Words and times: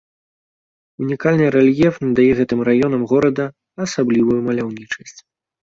Унікальны 1.07 1.45
рэльеф 1.57 1.93
надае 2.07 2.27
гэтым 2.41 2.59
раёнам 2.71 3.05
горада 3.13 3.45
асаблівую 3.89 4.39
маляўнічасць. 4.51 5.19